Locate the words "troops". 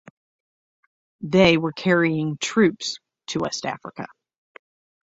2.41-2.97